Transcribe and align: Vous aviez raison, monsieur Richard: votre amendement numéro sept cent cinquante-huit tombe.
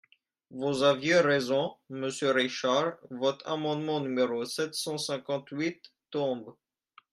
Vous 0.49 0.81
aviez 0.81 1.19
raison, 1.19 1.75
monsieur 1.91 2.31
Richard: 2.31 2.93
votre 3.11 3.47
amendement 3.47 3.99
numéro 3.99 4.43
sept 4.45 4.73
cent 4.73 4.97
cinquante-huit 4.97 5.79
tombe. 6.09 6.55